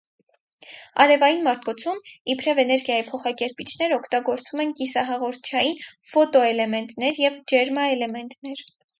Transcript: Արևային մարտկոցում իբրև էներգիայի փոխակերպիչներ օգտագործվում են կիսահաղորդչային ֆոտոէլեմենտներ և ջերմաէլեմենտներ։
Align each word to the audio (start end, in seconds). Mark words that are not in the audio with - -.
Արևային 1.03 1.41
մարտկոցում 1.47 1.99
իբրև 2.33 2.61
էներգիայի 2.63 3.03
փոխակերպիչներ 3.09 3.93
օգտագործվում 3.97 4.63
են 4.65 4.71
կիսահաղորդչային 4.79 5.77
ֆոտոէլեմենտներ 6.07 7.21
և 7.25 7.37
ջերմաէլեմենտներ։ 7.53 8.65